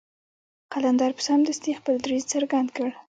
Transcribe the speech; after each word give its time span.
قلندر 0.73 1.09
به 1.15 1.21
سمدستي 1.27 1.71
خپل 1.79 1.95
دريځ 2.05 2.23
څرګند 2.33 2.69
کړ. 2.75 2.87